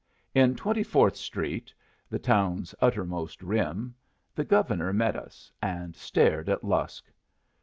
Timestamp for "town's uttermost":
2.17-3.43